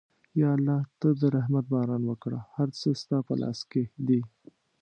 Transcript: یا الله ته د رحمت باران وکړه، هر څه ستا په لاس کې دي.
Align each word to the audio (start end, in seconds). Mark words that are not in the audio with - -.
یا 0.39 0.49
الله 0.57 0.79
ته 0.99 1.07
د 1.19 1.21
رحمت 1.35 1.65
باران 1.73 2.01
وکړه، 2.07 2.39
هر 2.55 2.69
څه 2.79 2.87
ستا 3.01 3.17
په 3.27 3.33
لاس 3.41 3.59
کې 3.71 3.83
دي. 4.07 4.21